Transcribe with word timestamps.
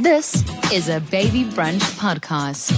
This 0.00 0.42
is 0.72 0.88
a 0.88 0.98
Baby 0.98 1.44
Brunch 1.44 1.82
podcast. 1.98 2.70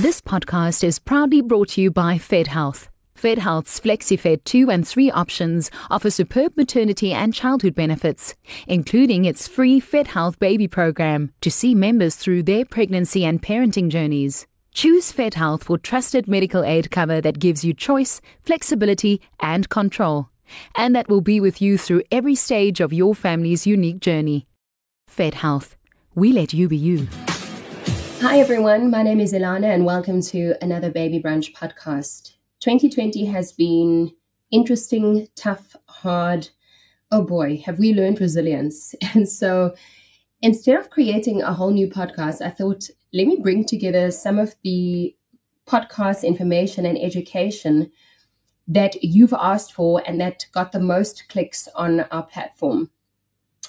This 0.00 0.20
podcast 0.20 0.84
is 0.84 1.00
proudly 1.00 1.40
brought 1.40 1.70
to 1.70 1.80
you 1.82 1.90
by 1.90 2.18
Fed 2.18 2.46
Health. 2.46 2.88
Fed 3.16 3.38
Health's 3.38 3.80
FlexiFed 3.80 4.44
2 4.44 4.70
and 4.70 4.86
3 4.86 5.10
options 5.10 5.72
offer 5.90 6.08
superb 6.08 6.56
maternity 6.56 7.12
and 7.12 7.34
childhood 7.34 7.74
benefits, 7.74 8.36
including 8.68 9.24
its 9.24 9.48
free 9.48 9.80
Fed 9.80 10.06
Health 10.06 10.38
baby 10.38 10.68
program 10.68 11.32
to 11.40 11.50
see 11.50 11.74
members 11.74 12.14
through 12.14 12.44
their 12.44 12.64
pregnancy 12.64 13.24
and 13.24 13.42
parenting 13.42 13.88
journeys. 13.88 14.46
Choose 14.72 15.10
Fed 15.10 15.34
Health 15.34 15.64
for 15.64 15.78
trusted 15.78 16.28
medical 16.28 16.62
aid 16.62 16.92
cover 16.92 17.20
that 17.20 17.40
gives 17.40 17.64
you 17.64 17.74
choice, 17.74 18.20
flexibility, 18.44 19.20
and 19.40 19.68
control 19.68 20.28
and 20.74 20.94
that 20.94 21.08
will 21.08 21.20
be 21.20 21.40
with 21.40 21.60
you 21.60 21.78
through 21.78 22.02
every 22.10 22.34
stage 22.34 22.80
of 22.80 22.92
your 22.92 23.14
family's 23.14 23.66
unique 23.66 24.00
journey. 24.00 24.46
Fed 25.08 25.34
Health. 25.34 25.76
We 26.14 26.32
let 26.32 26.52
you 26.52 26.68
be 26.68 26.76
you. 26.76 27.08
Hi, 28.20 28.38
everyone. 28.38 28.90
My 28.90 29.02
name 29.02 29.20
is 29.20 29.32
Ilana, 29.32 29.74
and 29.74 29.84
welcome 29.84 30.20
to 30.22 30.54
another 30.62 30.90
Baby 30.90 31.20
Brunch 31.20 31.52
podcast. 31.54 32.32
2020 32.60 33.24
has 33.26 33.52
been 33.52 34.12
interesting, 34.52 35.26
tough, 35.34 35.74
hard. 35.88 36.50
Oh 37.10 37.22
boy, 37.22 37.62
have 37.66 37.78
we 37.78 37.92
learned 37.92 38.20
resilience. 38.20 38.94
And 39.14 39.28
so 39.28 39.74
instead 40.40 40.78
of 40.78 40.90
creating 40.90 41.42
a 41.42 41.52
whole 41.52 41.72
new 41.72 41.88
podcast, 41.88 42.40
I 42.40 42.50
thought, 42.50 42.88
let 43.12 43.26
me 43.26 43.38
bring 43.42 43.64
together 43.64 44.10
some 44.10 44.38
of 44.38 44.54
the 44.62 45.16
podcast 45.66 46.24
information 46.24 46.86
and 46.86 46.98
education 46.98 47.90
that 48.68 49.02
you've 49.02 49.34
asked 49.34 49.72
for 49.72 50.02
and 50.06 50.20
that 50.20 50.46
got 50.52 50.72
the 50.72 50.80
most 50.80 51.28
clicks 51.28 51.68
on 51.74 52.00
our 52.00 52.22
platform. 52.22 52.90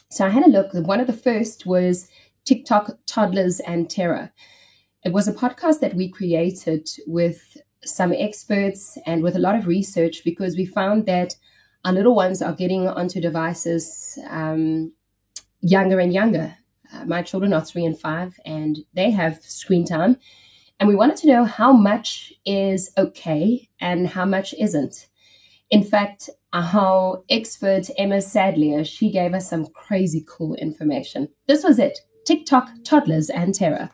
So 0.10 0.26
I 0.26 0.30
had 0.30 0.46
a 0.46 0.50
look. 0.50 0.74
One 0.74 1.00
of 1.00 1.08
the 1.08 1.14
first 1.14 1.66
was 1.66 2.08
TikTok 2.46 2.98
Toddlers 3.06 3.60
and 3.62 3.90
Terror. 3.90 4.32
It 5.04 5.12
was 5.12 5.28
a 5.28 5.34
podcast 5.34 5.80
that 5.80 5.96
we 5.96 6.10
created 6.10 6.88
with 7.08 7.58
some 7.84 8.14
experts 8.14 8.98
and 9.06 9.24
with 9.24 9.36
a 9.36 9.40
lot 9.40 9.56
of 9.56 9.68
research 9.68 10.24
because 10.24 10.56
we 10.56 10.66
found 10.66 11.06
that 11.08 11.36
our 11.84 11.92
little 11.92 12.16
ones 12.16 12.42
are 12.42 12.54
getting 12.54 12.88
onto 12.88 13.20
devices 13.20 14.18
um, 14.30 14.94
younger 15.62 16.00
and 16.00 16.14
younger. 16.14 16.56
Uh, 16.94 17.06
my 17.06 17.22
children 17.22 17.54
are 17.54 17.66
three 17.66 17.86
and 17.86 18.00
five, 18.00 18.40
and 18.46 18.80
they 18.94 19.10
have 19.12 19.42
screen 19.42 19.84
time. 19.84 20.18
And 20.80 20.90
we 20.90 20.96
wanted 20.96 21.18
to 21.18 21.28
know 21.28 21.46
how 21.46 21.72
much 21.72 22.34
is 22.46 22.92
okay 22.98 23.70
and 23.80 24.08
how 24.08 24.26
much 24.26 24.54
isn't. 24.60 25.08
In 25.70 25.84
fact, 25.84 26.30
how 26.52 27.24
expert 27.30 27.90
Emma 27.98 28.18
Sadleir, 28.18 28.86
she 28.86 29.12
gave 29.12 29.34
us 29.34 29.50
some 29.50 29.68
crazy 29.68 30.26
cool 30.28 30.56
information. 30.56 31.30
This 31.48 31.64
was 31.64 31.80
it. 31.80 32.00
TikTok, 32.26 32.70
toddlers, 32.84 33.30
and 33.30 33.54
terror 33.54 33.90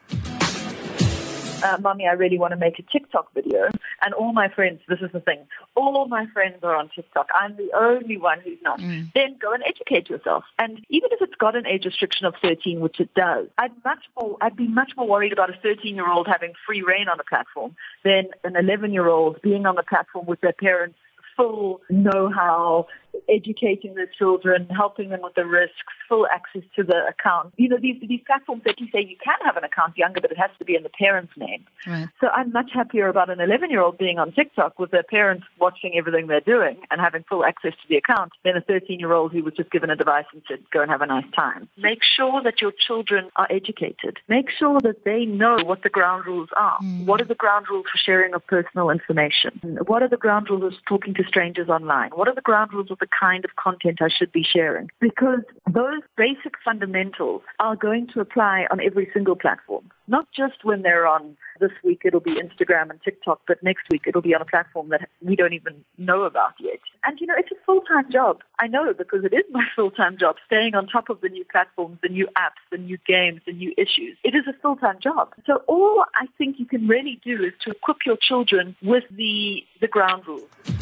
uh, 1.63 1.77
Mommy, 1.81 2.07
I 2.07 2.13
really 2.13 2.38
want 2.38 2.52
to 2.52 2.57
make 2.57 2.79
a 2.79 2.83
TikTok 2.83 3.33
video. 3.33 3.69
And 4.02 4.13
all 4.13 4.33
my 4.33 4.47
friends, 4.49 4.81
this 4.88 4.99
is 5.02 5.11
the 5.11 5.19
thing, 5.19 5.39
all 5.75 6.07
my 6.07 6.25
friends 6.27 6.57
are 6.63 6.75
on 6.75 6.89
TikTok. 6.95 7.27
I'm 7.33 7.55
the 7.57 7.69
only 7.75 8.17
one 8.17 8.39
who's 8.41 8.57
not. 8.63 8.79
Mm. 8.79 9.11
Then 9.13 9.38
go 9.41 9.53
and 9.53 9.63
educate 9.65 10.09
yourself. 10.09 10.43
And 10.57 10.80
even 10.89 11.09
if 11.11 11.21
it's 11.21 11.35
got 11.35 11.55
an 11.55 11.65
age 11.65 11.85
restriction 11.85 12.25
of 12.25 12.35
13, 12.41 12.80
which 12.80 12.99
it 12.99 13.13
does, 13.13 13.47
I'd 13.57 13.73
much 13.83 14.03
more, 14.19 14.37
I'd 14.41 14.55
be 14.55 14.67
much 14.67 14.93
more 14.95 15.07
worried 15.07 15.33
about 15.33 15.49
a 15.49 15.57
13 15.61 15.95
year 15.95 16.09
old 16.09 16.27
having 16.27 16.53
free 16.65 16.81
reign 16.81 17.07
on 17.09 17.17
the 17.17 17.23
platform 17.23 17.75
than 18.03 18.30
an 18.43 18.55
11 18.55 18.93
year 18.93 19.07
old 19.07 19.41
being 19.41 19.65
on 19.65 19.75
the 19.75 19.83
platform 19.83 20.25
with 20.25 20.41
their 20.41 20.53
parents 20.53 20.97
full 21.39 21.79
know-how, 21.89 22.85
educating 23.29 23.95
the 23.95 24.07
children, 24.17 24.67
helping 24.69 25.09
them 25.09 25.21
with 25.21 25.33
the 25.35 25.45
risks, 25.45 25.93
full 26.07 26.27
access 26.27 26.63
to 26.75 26.83
the 26.83 27.01
account. 27.07 27.53
You 27.57 27.69
know, 27.69 27.77
these, 27.81 27.95
these 28.07 28.21
platforms 28.25 28.63
that 28.65 28.79
you 28.79 28.87
say 28.91 28.99
you 28.99 29.15
can 29.23 29.37
have 29.45 29.55
an 29.55 29.63
account 29.63 29.97
younger, 29.97 30.19
but 30.19 30.31
it 30.31 30.37
has 30.37 30.49
to 30.59 30.65
be 30.65 30.75
in 30.75 30.83
the 30.83 30.89
parent's 30.89 31.31
name. 31.37 31.65
Right. 31.87 32.08
So 32.19 32.27
I'm 32.27 32.52
much 32.52 32.71
happier 32.73 33.08
about 33.08 33.30
an 33.30 33.39
11-year-old 33.39 33.97
being 33.97 34.19
on 34.19 34.31
TikTok 34.31 34.80
with 34.80 34.91
their 34.91 35.03
parents 35.03 35.45
watching 35.59 35.97
everything 35.97 36.27
they're 36.27 36.41
doing 36.41 36.77
and 36.91 36.99
having 36.99 37.23
full 37.23 37.45
access 37.45 37.71
to 37.71 37.87
the 37.87 37.95
account 37.95 38.33
than 38.43 38.58
a 38.58 38.61
13-year-old 38.61 39.31
who 39.31 39.43
was 39.43 39.53
just 39.53 39.71
given 39.71 39.89
a 39.89 39.95
device 39.95 40.25
and 40.33 40.41
said, 40.47 40.59
go 40.71 40.81
and 40.81 40.91
have 40.91 41.02
a 41.02 41.08
nice 41.08 41.30
time. 41.35 41.69
Make 41.77 41.99
sure 42.03 42.41
that 42.43 42.61
your 42.61 42.73
children 42.85 43.30
are 43.37 43.47
educated. 43.49 44.17
Make 44.27 44.49
sure 44.49 44.80
that 44.81 45.05
they 45.05 45.25
know 45.25 45.58
what 45.64 45.83
the 45.83 45.89
ground 45.89 46.25
rules 46.25 46.49
are. 46.58 46.80
Mm. 46.80 47.05
What 47.05 47.21
are 47.21 47.25
the 47.25 47.35
ground 47.35 47.67
rules 47.69 47.85
for 47.91 47.97
sharing 47.97 48.33
of 48.33 48.45
personal 48.45 48.89
information? 48.89 49.80
What 49.87 50.03
are 50.03 50.09
the 50.09 50.17
ground 50.17 50.49
rules 50.49 50.73
of 50.73 50.73
talking 50.87 51.14
to 51.15 51.23
strangers 51.29 51.69
online? 51.69 52.09
What 52.13 52.27
are 52.27 52.35
the 52.35 52.41
ground 52.41 52.73
rules 52.73 52.91
of 52.91 52.99
the 52.99 53.07
kind 53.07 53.45
of 53.45 53.55
content 53.55 53.99
I 54.01 54.09
should 54.09 54.31
be 54.31 54.43
sharing? 54.43 54.89
Because 54.99 55.43
those 55.71 56.01
basic 56.17 56.55
fundamentals 56.65 57.43
are 57.59 57.75
going 57.75 58.07
to 58.13 58.19
apply 58.19 58.65
on 58.71 58.81
every 58.81 59.09
single 59.13 59.35
platform, 59.35 59.89
not 60.07 60.27
just 60.35 60.63
when 60.63 60.81
they're 60.81 61.07
on 61.07 61.37
this 61.59 61.71
week 61.83 62.01
it'll 62.05 62.19
be 62.19 62.35
Instagram 62.35 62.89
and 62.89 62.99
TikTok, 63.03 63.41
but 63.47 63.61
next 63.61 63.83
week 63.91 64.03
it'll 64.07 64.21
be 64.21 64.33
on 64.33 64.41
a 64.41 64.45
platform 64.45 64.89
that 64.89 65.09
we 65.21 65.35
don't 65.35 65.53
even 65.53 65.83
know 65.97 66.23
about 66.23 66.53
yet. 66.59 66.79
And 67.03 67.19
you 67.19 67.27
know, 67.27 67.35
it's 67.37 67.51
a 67.51 67.65
full-time 67.65 68.11
job. 68.11 68.39
I 68.59 68.67
know 68.67 68.93
because 68.97 69.23
it 69.23 69.33
is 69.33 69.43
my 69.51 69.65
full-time 69.75 70.17
job, 70.17 70.37
staying 70.45 70.75
on 70.75 70.87
top 70.87 71.09
of 71.09 71.21
the 71.21 71.29
new 71.29 71.45
platforms, 71.45 71.99
the 72.01 72.09
new 72.09 72.27
apps, 72.37 72.61
the 72.71 72.77
new 72.77 72.97
games, 73.05 73.41
the 73.45 73.53
new 73.53 73.73
issues. 73.77 74.17
It 74.23 74.35
is 74.35 74.45
a 74.47 74.53
full-time 74.61 74.99
job. 75.01 75.33
So 75.45 75.61
all 75.67 76.05
I 76.15 76.27
think 76.37 76.59
you 76.59 76.65
can 76.65 76.87
really 76.87 77.19
do 77.23 77.43
is 77.43 77.53
to 77.65 77.71
equip 77.71 77.97
your 78.05 78.17
children 78.17 78.75
with 78.81 79.03
the, 79.11 79.63
the 79.81 79.87
ground 79.87 80.23
rules 80.27 80.78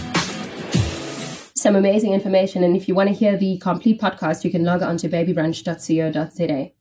some 1.58 1.76
amazing 1.76 2.14
information. 2.14 2.64
And 2.64 2.76
if 2.76 2.88
you 2.88 2.94
want 2.94 3.10
to 3.10 3.16
hear 3.16 3.36
the 3.36 3.58
complete 3.58 4.00
podcast, 4.00 4.44
you 4.44 4.52
can 4.52 4.64
log 4.64 4.84
on 4.84 4.98
to 4.98 5.10
babybrunch.co.za. 5.10 6.72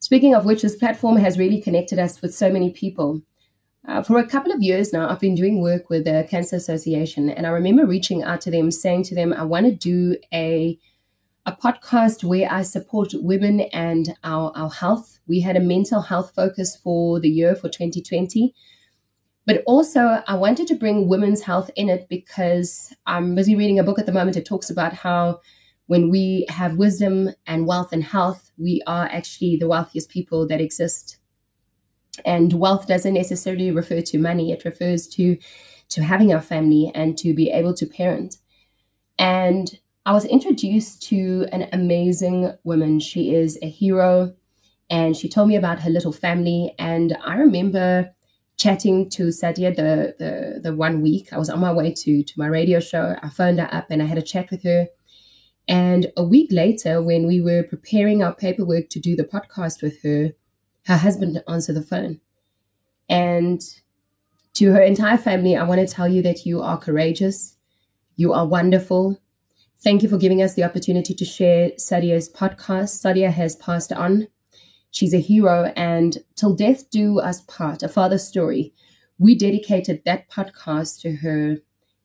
Speaking 0.00 0.34
of 0.34 0.44
which, 0.44 0.62
this 0.62 0.76
platform 0.76 1.16
has 1.16 1.38
really 1.38 1.60
connected 1.60 1.98
us 1.98 2.20
with 2.20 2.34
so 2.34 2.50
many 2.50 2.70
people. 2.70 3.22
Uh, 3.86 4.02
for 4.02 4.18
a 4.18 4.26
couple 4.26 4.52
of 4.52 4.62
years 4.62 4.92
now, 4.92 5.08
I've 5.08 5.20
been 5.20 5.34
doing 5.34 5.60
work 5.60 5.88
with 5.88 6.04
the 6.04 6.26
Cancer 6.28 6.56
Association, 6.56 7.30
and 7.30 7.46
I 7.46 7.50
remember 7.50 7.86
reaching 7.86 8.22
out 8.22 8.40
to 8.42 8.50
them, 8.50 8.70
saying 8.70 9.04
to 9.04 9.14
them, 9.14 9.32
I 9.32 9.44
want 9.44 9.66
to 9.66 9.72
do 9.72 10.16
a 10.32 10.78
a 11.44 11.52
podcast 11.52 12.22
where 12.22 12.48
I 12.50 12.62
support 12.62 13.12
women 13.14 13.62
and 13.72 14.16
our, 14.22 14.52
our 14.54 14.70
health. 14.70 15.18
We 15.26 15.40
had 15.40 15.56
a 15.56 15.60
mental 15.60 16.02
health 16.02 16.32
focus 16.36 16.76
for 16.76 17.18
the 17.18 17.28
year 17.28 17.56
for 17.56 17.68
2020. 17.68 18.54
But 19.44 19.62
also, 19.66 20.22
I 20.26 20.34
wanted 20.36 20.68
to 20.68 20.76
bring 20.76 21.08
women's 21.08 21.42
health 21.42 21.70
in 21.74 21.88
it 21.88 22.08
because 22.08 22.94
um, 23.06 23.24
I'm 23.24 23.34
busy 23.34 23.56
reading 23.56 23.78
a 23.78 23.84
book 23.84 23.98
at 23.98 24.06
the 24.06 24.12
moment. 24.12 24.36
It 24.36 24.46
talks 24.46 24.70
about 24.70 24.92
how 24.92 25.40
when 25.86 26.10
we 26.10 26.46
have 26.48 26.76
wisdom 26.76 27.30
and 27.46 27.66
wealth 27.66 27.92
and 27.92 28.04
health, 28.04 28.52
we 28.56 28.82
are 28.86 29.06
actually 29.06 29.56
the 29.56 29.68
wealthiest 29.68 30.10
people 30.10 30.46
that 30.46 30.60
exist. 30.60 31.18
And 32.24 32.52
wealth 32.52 32.86
doesn't 32.86 33.14
necessarily 33.14 33.72
refer 33.72 34.00
to 34.02 34.18
money, 34.18 34.52
it 34.52 34.64
refers 34.64 35.08
to, 35.08 35.38
to 35.88 36.02
having 36.02 36.32
a 36.32 36.40
family 36.40 36.92
and 36.94 37.18
to 37.18 37.34
be 37.34 37.50
able 37.50 37.74
to 37.74 37.86
parent. 37.86 38.36
And 39.18 39.78
I 40.06 40.12
was 40.12 40.24
introduced 40.24 41.02
to 41.08 41.46
an 41.52 41.68
amazing 41.72 42.52
woman. 42.64 43.00
She 43.00 43.34
is 43.34 43.58
a 43.62 43.68
hero, 43.68 44.34
and 44.90 45.16
she 45.16 45.28
told 45.28 45.48
me 45.48 45.56
about 45.56 45.80
her 45.80 45.90
little 45.90 46.12
family. 46.12 46.74
And 46.78 47.16
I 47.24 47.36
remember 47.36 48.14
chatting 48.56 49.10
to 49.10 49.24
Sadia 49.24 49.74
the, 49.74 50.14
the 50.18 50.60
the 50.60 50.76
one 50.76 51.02
week. 51.02 51.32
I 51.32 51.38
was 51.38 51.50
on 51.50 51.60
my 51.60 51.72
way 51.72 51.92
to 51.92 52.22
to 52.22 52.32
my 52.36 52.46
radio 52.46 52.80
show. 52.80 53.16
I 53.22 53.28
phoned 53.28 53.60
her 53.60 53.68
up 53.72 53.86
and 53.90 54.02
I 54.02 54.06
had 54.06 54.18
a 54.18 54.22
chat 54.22 54.50
with 54.50 54.62
her. 54.64 54.88
And 55.68 56.12
a 56.16 56.24
week 56.24 56.48
later, 56.50 57.02
when 57.02 57.26
we 57.26 57.40
were 57.40 57.62
preparing 57.62 58.22
our 58.22 58.34
paperwork 58.34 58.88
to 58.90 59.00
do 59.00 59.14
the 59.14 59.24
podcast 59.24 59.82
with 59.82 60.02
her, 60.02 60.32
her 60.86 60.96
husband 60.96 61.42
answered 61.48 61.76
the 61.76 61.82
phone. 61.82 62.20
And 63.08 63.62
to 64.54 64.72
her 64.72 64.82
entire 64.82 65.16
family, 65.16 65.56
I 65.56 65.64
want 65.64 65.80
to 65.80 65.94
tell 65.94 66.08
you 66.08 66.22
that 66.22 66.44
you 66.44 66.60
are 66.62 66.78
courageous. 66.78 67.56
You 68.16 68.32
are 68.32 68.46
wonderful. 68.46 69.18
Thank 69.82 70.02
you 70.02 70.08
for 70.08 70.18
giving 70.18 70.42
us 70.42 70.54
the 70.54 70.64
opportunity 70.64 71.14
to 71.14 71.24
share 71.24 71.70
Sadia's 71.70 72.30
podcast. 72.30 73.02
Sadia 73.02 73.32
has 73.32 73.56
passed 73.56 73.92
on. 73.92 74.28
She's 74.92 75.14
a 75.14 75.20
hero, 75.20 75.72
and 75.74 76.18
Till 76.36 76.54
Death 76.54 76.90
Do 76.90 77.18
Us 77.18 77.40
Part, 77.48 77.82
a 77.82 77.88
father's 77.88 78.28
story. 78.28 78.74
We 79.18 79.34
dedicated 79.34 80.02
that 80.04 80.28
podcast 80.30 81.00
to 81.00 81.16
her 81.16 81.56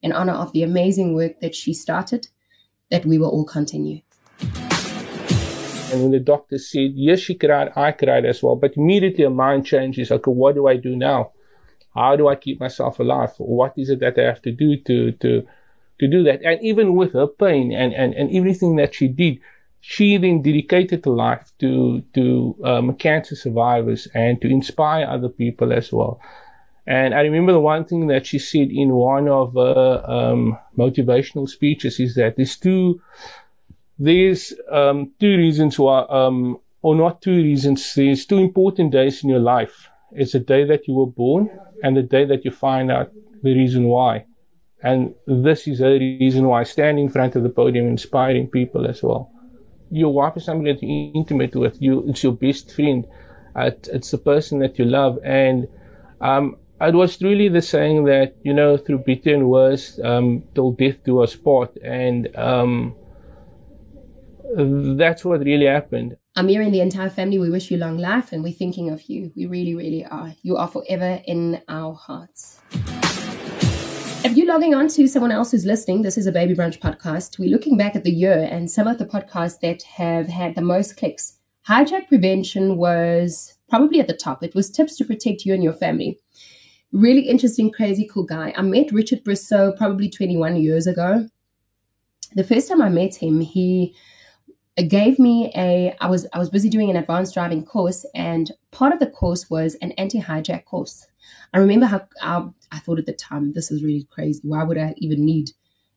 in 0.01 0.13
honor 0.13 0.31
of 0.31 0.53
the 0.53 0.63
amazing 0.63 1.13
work 1.13 1.41
that 1.41 1.53
she 1.53 1.73
started, 1.73 2.29
that 2.89 3.05
we 3.05 3.17
will 3.17 3.29
all 3.29 3.43
continue. 3.43 3.99
And 4.39 6.01
when 6.01 6.11
the 6.11 6.21
doctor 6.21 6.57
said, 6.57 6.91
yes, 6.95 7.19
she 7.19 7.35
cried, 7.35 7.73
I 7.75 7.91
cried 7.91 8.23
as 8.23 8.41
well. 8.41 8.55
But 8.55 8.77
immediately 8.77 9.25
her 9.25 9.29
mind 9.29 9.65
changes. 9.65 10.09
Okay, 10.09 10.31
what 10.31 10.55
do 10.55 10.67
I 10.67 10.77
do 10.77 10.95
now? 10.95 11.33
How 11.93 12.15
do 12.15 12.29
I 12.29 12.35
keep 12.35 12.61
myself 12.61 13.01
alive? 13.01 13.33
What 13.37 13.73
is 13.75 13.89
it 13.89 13.99
that 13.99 14.17
I 14.17 14.23
have 14.23 14.41
to 14.43 14.51
do 14.53 14.77
to, 14.77 15.11
to, 15.11 15.45
to 15.99 16.07
do 16.07 16.23
that? 16.23 16.41
And 16.41 16.61
even 16.63 16.95
with 16.95 17.11
her 17.11 17.27
pain 17.27 17.73
and, 17.73 17.93
and, 17.93 18.13
and 18.13 18.33
everything 18.33 18.77
that 18.77 18.95
she 18.95 19.09
did, 19.09 19.39
she 19.89 20.17
then 20.17 20.41
dedicated 20.41 21.05
her 21.05 21.11
life 21.11 21.53
to 21.59 22.01
to 22.13 22.53
um, 22.65 22.93
cancer 22.95 23.37
survivors 23.37 24.05
and 24.13 24.41
to 24.41 24.47
inspire 24.49 25.05
other 25.05 25.29
people 25.29 25.71
as 25.71 25.93
well. 25.93 26.19
And 26.85 27.13
I 27.13 27.21
remember 27.21 27.53
the 27.53 27.61
one 27.61 27.85
thing 27.85 28.07
that 28.07 28.25
she 28.25 28.37
said 28.37 28.69
in 28.69 28.89
one 28.89 29.29
of 29.29 29.53
her 29.53 30.03
um, 30.05 30.57
motivational 30.77 31.47
speeches 31.47 32.01
is 32.01 32.15
that 32.15 32.35
there's 32.35 32.57
two 32.57 32.99
there's 33.97 34.53
um, 34.69 35.13
two 35.21 35.37
reasons 35.37 35.79
why, 35.79 36.05
um, 36.09 36.59
or 36.81 36.93
not 36.93 37.21
two 37.21 37.37
reasons. 37.37 37.93
There's 37.95 38.25
two 38.25 38.39
important 38.39 38.91
days 38.91 39.23
in 39.23 39.29
your 39.29 39.39
life. 39.55 39.89
It's 40.11 40.33
the 40.33 40.41
day 40.41 40.65
that 40.65 40.85
you 40.89 40.95
were 40.95 41.13
born 41.23 41.49
and 41.81 41.95
the 41.95 42.03
day 42.03 42.25
that 42.25 42.43
you 42.43 42.51
find 42.51 42.91
out 42.91 43.13
the 43.41 43.55
reason 43.55 43.85
why. 43.85 44.25
And 44.83 45.15
this 45.25 45.65
is 45.65 45.79
a 45.79 45.97
reason 45.97 46.45
why 46.45 46.63
standing 46.63 47.05
in 47.05 47.11
front 47.11 47.37
of 47.37 47.43
the 47.43 47.49
podium, 47.49 47.87
inspiring 47.87 48.47
people 48.47 48.85
as 48.85 49.01
well. 49.01 49.31
Your 49.89 50.13
wife 50.13 50.37
is 50.37 50.45
somebody 50.45 50.73
that 50.73 50.83
you're 50.83 51.11
intimate 51.15 51.55
with. 51.55 51.81
You, 51.81 52.03
it's 52.07 52.23
your 52.23 52.33
best 52.33 52.73
friend. 52.73 53.05
Uh, 53.55 53.71
it's 53.91 54.11
the 54.11 54.17
person 54.17 54.59
that 54.59 54.77
you 54.77 54.85
love. 54.85 55.17
And 55.23 55.67
um, 56.21 56.57
it 56.79 56.93
was 56.93 57.21
really 57.21 57.49
the 57.49 57.61
saying 57.61 58.05
that, 58.05 58.35
you 58.43 58.53
know, 58.53 58.77
through 58.77 58.99
bitter 58.99 59.33
and 59.33 59.49
worse, 59.49 59.99
um, 60.03 60.43
till 60.53 60.71
death 60.71 61.03
do 61.05 61.21
us 61.21 61.35
part. 61.35 61.75
And 61.83 62.35
um, 62.37 62.95
that's 64.55 65.25
what 65.25 65.39
really 65.39 65.65
happened. 65.65 66.17
Amir 66.35 66.61
and 66.61 66.73
the 66.73 66.81
entire 66.81 67.09
family, 67.09 67.39
we 67.39 67.49
wish 67.49 67.71
you 67.71 67.77
long 67.77 67.97
life 67.97 68.31
and 68.31 68.43
we're 68.43 68.53
thinking 68.53 68.91
of 68.91 69.01
you. 69.09 69.31
We 69.35 69.47
really, 69.47 69.73
really 69.73 70.05
are. 70.05 70.35
You 70.43 70.57
are 70.57 70.67
forever 70.67 71.19
in 71.25 71.61
our 71.67 71.93
hearts. 71.93 72.59
If 74.27 74.35
you're 74.35 74.45
logging 74.45 74.75
on 74.75 74.89
to 74.89 75.07
someone 75.07 75.31
else 75.31 75.51
who's 75.51 75.65
listening, 75.65 76.01
this 76.01 76.17
is 76.17 76.27
a 76.27 76.33
Baby 76.33 76.53
Brunch 76.53 76.79
podcast. 76.79 77.39
We're 77.39 77.49
looking 77.49 77.77
back 77.77 77.95
at 77.95 78.03
the 78.03 78.11
year 78.11 78.45
and 78.51 78.69
some 78.69 78.85
of 78.85 78.97
the 78.97 79.05
podcasts 79.05 79.61
that 79.61 79.83
have 79.83 80.27
had 80.27 80.53
the 80.53 80.61
most 80.61 80.97
clicks. 80.97 81.37
Hijack 81.65 82.09
prevention 82.09 82.75
was 82.75 83.57
probably 83.69 84.01
at 84.01 84.07
the 84.07 84.13
top. 84.13 84.43
It 84.43 84.53
was 84.53 84.69
tips 84.69 84.97
to 84.97 85.05
protect 85.05 85.45
you 85.45 85.53
and 85.53 85.63
your 85.63 85.71
family. 85.71 86.19
Really 86.91 87.21
interesting, 87.21 87.71
crazy, 87.71 88.05
cool 88.05 88.25
guy. 88.25 88.53
I 88.57 88.63
met 88.63 88.91
Richard 88.91 89.23
Brosseau 89.23 89.77
probably 89.77 90.09
21 90.09 90.57
years 90.57 90.87
ago. 90.87 91.29
The 92.35 92.43
first 92.43 92.67
time 92.67 92.81
I 92.81 92.89
met 92.89 93.15
him, 93.15 93.39
he 93.39 93.95
gave 94.83 95.17
me 95.17 95.51
a 95.55 95.95
I 95.99 96.07
was 96.07 96.27
I 96.33 96.39
was 96.39 96.49
busy 96.49 96.69
doing 96.69 96.89
an 96.89 96.95
advanced 96.95 97.33
driving 97.33 97.65
course 97.65 98.05
and 98.13 98.51
part 98.71 98.93
of 98.93 98.99
the 98.99 99.07
course 99.07 99.49
was 99.49 99.75
an 99.75 99.91
anti-hijack 99.93 100.65
course. 100.65 101.07
I 101.53 101.57
remember 101.57 101.87
how, 101.87 102.07
how 102.19 102.53
I 102.71 102.79
thought 102.79 102.99
at 102.99 103.05
the 103.05 103.13
time 103.13 103.53
this 103.53 103.71
is 103.71 103.83
really 103.83 104.07
crazy. 104.09 104.41
Why 104.43 104.63
would 104.63 104.77
I 104.77 104.93
even 104.97 105.25
need 105.25 105.51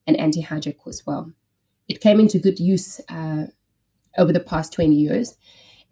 an 0.06 0.16
anti-hijack 0.16 0.78
course? 0.78 1.02
Well, 1.06 1.32
it 1.88 2.00
came 2.00 2.20
into 2.20 2.38
good 2.38 2.58
use 2.58 3.00
uh, 3.08 3.46
over 4.16 4.32
the 4.32 4.40
past 4.40 4.72
20 4.72 4.94
years. 4.94 5.36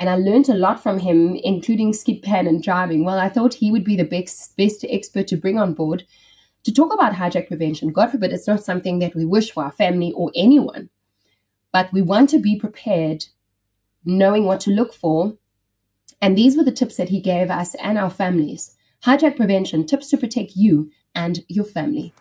And 0.00 0.08
I 0.08 0.17
learned 0.17 0.49
a 0.49 0.55
lot 0.55 0.81
from 0.81 1.00
him, 1.00 1.35
including 1.43 1.93
skid 1.93 2.23
pan 2.23 2.46
and 2.46 2.62
driving. 2.62 3.05
Well, 3.05 3.19
I 3.19 3.29
thought 3.29 3.55
he 3.55 3.73
would 3.73 3.85
be 3.85 3.96
the 3.96 4.05
best, 4.05 4.56
best 4.56 4.85
expert 4.88 5.26
to 5.29 5.37
bring 5.37 5.58
on 5.58 5.75
board 5.75 6.05
to 6.62 6.73
talk 6.73 6.93
about 6.93 7.14
hijack 7.14 7.49
prevention. 7.49 7.93
God 7.93 8.11
forbid 8.11 8.32
it's 8.32 8.46
not 8.46 8.62
something 8.62 9.00
that 9.00 9.14
we 9.14 9.25
wish 9.25 9.50
for 9.50 9.64
our 9.64 9.73
family 9.73 10.12
or 10.12 10.31
anyone, 10.37 10.88
but 11.72 11.92
we 11.92 12.02
want 12.02 12.30
to 12.30 12.38
be 12.38 12.58
prepared, 12.58 13.26
knowing 14.04 14.44
what 14.44 14.60
to 14.60 14.70
look 14.70 14.94
for. 14.94 15.36
And 16.20 16.36
these 16.36 16.56
were 16.56 16.64
the 16.64 16.72
tips 16.72 16.96
that 16.96 17.10
he 17.10 17.20
gave 17.20 17.50
us 17.50 17.74
and 17.76 17.98
our 17.98 18.10
families. 18.10 18.74
Hijack 19.04 19.36
prevention 19.36 19.86
tips 19.86 20.10
to 20.10 20.16
protect 20.16 20.56
you 20.56 20.90
and 21.14 21.44
your 21.48 21.64
family. 21.64 22.12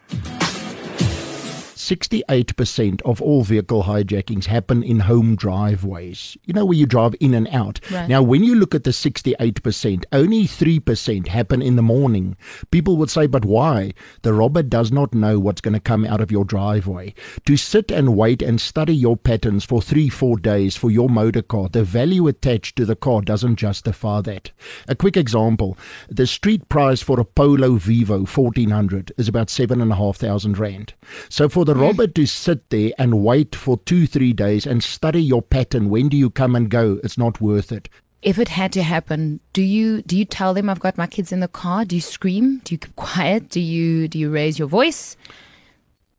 68% 1.87 3.01
of 3.03 3.21
all 3.21 3.43
vehicle 3.43 3.83
hijackings 3.83 4.45
happen 4.45 4.83
in 4.83 4.99
home 4.99 5.37
driveways. 5.37 6.37
You 6.43 6.53
know, 6.53 6.65
where 6.65 6.77
you 6.77 6.85
drive 6.85 7.15
in 7.21 7.33
and 7.33 7.47
out. 7.47 7.79
Right. 7.89 8.09
Now, 8.09 8.21
when 8.21 8.43
you 8.43 8.55
look 8.55 8.75
at 8.75 8.83
the 8.83 8.91
68%, 8.91 10.03
only 10.11 10.43
3% 10.43 11.27
happen 11.27 11.61
in 11.61 11.77
the 11.77 11.81
morning. 11.81 12.35
People 12.71 12.97
would 12.97 13.09
say, 13.09 13.25
but 13.25 13.45
why? 13.45 13.93
The 14.23 14.33
robber 14.33 14.63
does 14.63 14.91
not 14.91 15.13
know 15.13 15.39
what's 15.39 15.61
going 15.61 15.75
to 15.75 15.79
come 15.79 16.05
out 16.05 16.19
of 16.19 16.31
your 16.31 16.43
driveway. 16.43 17.13
To 17.45 17.55
sit 17.55 17.89
and 17.89 18.17
wait 18.17 18.41
and 18.41 18.59
study 18.59 18.93
your 18.93 19.15
patterns 19.15 19.63
for 19.63 19.81
three, 19.81 20.09
four 20.09 20.37
days 20.37 20.75
for 20.75 20.91
your 20.91 21.07
motor 21.09 21.41
car, 21.41 21.69
the 21.69 21.85
value 21.85 22.27
attached 22.27 22.75
to 22.75 22.85
the 22.85 22.97
car 22.97 23.21
doesn't 23.21 23.55
justify 23.55 24.19
that. 24.21 24.51
A 24.89 24.95
quick 24.95 25.15
example 25.15 25.77
the 26.09 26.27
street 26.27 26.67
price 26.67 27.01
for 27.01 27.19
a 27.19 27.25
Polo 27.25 27.75
Vivo 27.75 28.25
1400 28.25 29.13
is 29.17 29.27
about 29.27 29.49
7,500 29.49 30.57
Rand. 30.57 30.93
So 31.29 31.47
for 31.47 31.65
the 31.65 31.76
robber 31.77 32.07
to 32.07 32.25
sit 32.25 32.69
there 32.69 32.91
and 32.97 33.23
wait 33.23 33.55
for 33.55 33.77
two, 33.77 34.07
three 34.07 34.33
days 34.33 34.65
and 34.65 34.83
study 34.83 35.21
your 35.21 35.41
pattern. 35.41 35.89
When 35.89 36.09
do 36.09 36.17
you 36.17 36.29
come 36.29 36.55
and 36.55 36.69
go? 36.69 36.99
It's 37.03 37.17
not 37.17 37.41
worth 37.41 37.71
it. 37.71 37.89
If 38.21 38.39
it 38.39 38.49
had 38.49 38.73
to 38.73 38.83
happen, 38.83 39.39
do 39.53 39.61
you 39.61 40.01
do 40.01 40.17
you 40.17 40.25
tell 40.25 40.53
them 40.53 40.69
I've 40.69 40.79
got 40.79 40.97
my 40.97 41.07
kids 41.07 41.31
in 41.31 41.39
the 41.39 41.47
car? 41.47 41.85
Do 41.85 41.95
you 41.95 42.01
scream? 42.01 42.61
Do 42.63 42.73
you 42.73 42.79
keep 42.79 42.95
quiet? 43.07 43.49
Do 43.49 43.59
you 43.59 44.07
do 44.07 44.17
you 44.17 44.31
raise 44.31 44.57
your 44.57 44.67
voice? 44.67 45.15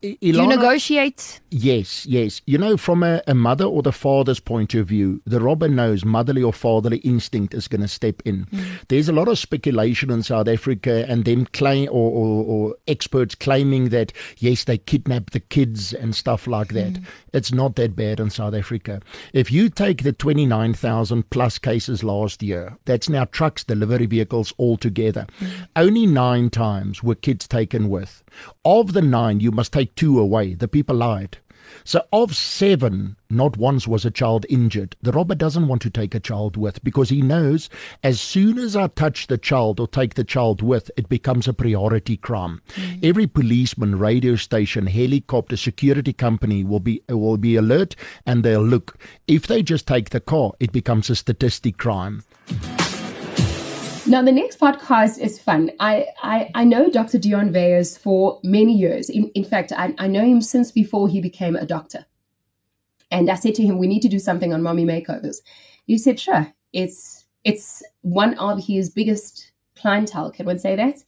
Ilana, 0.01 0.19
Do 0.21 0.27
you 0.27 0.47
negotiate? 0.47 1.41
Yes, 1.51 2.05
yes. 2.05 2.41
You 2.45 2.57
know, 2.57 2.77
from 2.77 3.03
a, 3.03 3.21
a, 3.27 3.33
mother 3.33 3.65
or 3.65 3.81
the 3.81 3.91
father's 3.91 4.39
point 4.39 4.73
of 4.73 4.87
view, 4.87 5.21
the 5.25 5.41
robber 5.41 5.67
knows 5.67 6.05
motherly 6.05 6.41
or 6.41 6.53
fatherly 6.53 6.99
instinct 6.99 7.53
is 7.53 7.67
going 7.67 7.81
to 7.81 7.87
step 7.89 8.21
in. 8.23 8.45
Mm. 8.45 8.65
There's 8.87 9.09
a 9.09 9.13
lot 9.13 9.27
of 9.27 9.37
speculation 9.37 10.09
in 10.09 10.23
South 10.23 10.47
Africa 10.47 11.05
and 11.09 11.25
them 11.25 11.45
claim 11.47 11.89
or, 11.89 12.11
or, 12.11 12.45
or, 12.45 12.75
experts 12.87 13.35
claiming 13.35 13.89
that 13.89 14.13
yes, 14.37 14.63
they 14.63 14.77
kidnap 14.77 15.31
the 15.31 15.41
kids 15.41 15.91
and 15.91 16.15
stuff 16.15 16.47
like 16.47 16.69
that. 16.69 16.93
Mm. 16.93 17.03
It's 17.33 17.51
not 17.51 17.75
that 17.75 17.95
bad 17.95 18.21
in 18.21 18.29
South 18.29 18.53
Africa. 18.53 19.01
If 19.33 19.51
you 19.51 19.69
take 19.69 20.03
the 20.03 20.13
29,000 20.13 21.29
plus 21.29 21.59
cases 21.59 22.05
last 22.05 22.41
year, 22.41 22.77
that's 22.85 23.09
now 23.09 23.25
trucks, 23.25 23.65
delivery 23.65 24.05
vehicles 24.05 24.53
altogether. 24.57 25.27
Mm. 25.41 25.49
Only 25.75 26.05
nine 26.05 26.49
times 26.49 27.03
were 27.03 27.15
kids 27.15 27.49
taken 27.49 27.89
with. 27.89 28.23
Of 28.63 28.93
the 28.93 29.01
nine, 29.01 29.41
you 29.41 29.51
must 29.51 29.73
take 29.73 29.88
two 29.95 30.19
away. 30.19 30.53
The 30.53 30.67
people 30.67 30.95
lied. 30.95 31.37
So, 31.83 32.03
of 32.11 32.35
seven, 32.35 33.15
not 33.29 33.57
once 33.57 33.87
was 33.87 34.05
a 34.05 34.11
child 34.11 34.45
injured. 34.49 34.95
The 35.01 35.11
robber 35.11 35.35
doesn't 35.35 35.67
want 35.67 35.81
to 35.83 35.89
take 35.89 36.15
a 36.15 36.19
child 36.19 36.57
with 36.57 36.83
because 36.83 37.09
he 37.09 37.21
knows 37.21 37.69
as 38.03 38.19
soon 38.19 38.57
as 38.57 38.75
I 38.75 38.87
touch 38.87 39.27
the 39.27 39.37
child 39.37 39.79
or 39.79 39.87
take 39.87 40.15
the 40.15 40.23
child 40.23 40.61
with, 40.61 40.89
it 40.97 41.09
becomes 41.09 41.47
a 41.47 41.53
priority 41.53 42.17
crime. 42.17 42.61
Mm. 42.75 43.03
Every 43.03 43.27
policeman, 43.27 43.97
radio 43.97 44.35
station, 44.35 44.87
helicopter, 44.87 45.57
security 45.57 46.13
company 46.13 46.63
will 46.63 46.79
be 46.79 47.01
will 47.07 47.37
be 47.37 47.55
alert 47.55 47.95
and 48.25 48.43
they'll 48.43 48.61
look. 48.65 48.97
If 49.27 49.47
they 49.47 49.61
just 49.61 49.87
take 49.87 50.09
the 50.09 50.19
car, 50.19 50.53
it 50.59 50.71
becomes 50.71 51.09
a 51.09 51.15
statistic 51.15 51.77
crime. 51.77 52.23
Now, 54.09 54.23
the 54.23 54.31
next 54.31 54.59
podcast 54.59 55.19
is 55.19 55.39
fun. 55.39 55.69
I, 55.79 56.07
I, 56.23 56.49
I 56.55 56.63
know 56.63 56.89
Dr. 56.89 57.19
Dion 57.19 57.51
Veyers 57.51 57.95
for 57.95 58.39
many 58.43 58.73
years. 58.73 59.07
In, 59.07 59.29
in 59.35 59.43
fact, 59.43 59.71
I, 59.71 59.93
I 59.99 60.07
know 60.07 60.25
him 60.25 60.41
since 60.41 60.71
before 60.71 61.07
he 61.07 61.21
became 61.21 61.55
a 61.55 61.63
doctor. 61.63 62.07
And 63.11 63.29
I 63.29 63.35
said 63.35 63.53
to 63.55 63.63
him, 63.63 63.77
we 63.77 63.85
need 63.85 64.01
to 64.01 64.09
do 64.09 64.17
something 64.17 64.51
on 64.51 64.63
mommy 64.63 64.83
makeovers. 64.83 65.37
He 65.85 65.99
said, 65.99 66.19
sure. 66.19 66.51
It's, 66.73 67.27
it's 67.43 67.83
one 68.01 68.33
of 68.39 68.65
his 68.65 68.89
biggest 68.89 69.51
clientele. 69.75 70.31
Can 70.31 70.47
one 70.47 70.57
say 70.57 70.75
that? 70.75 71.03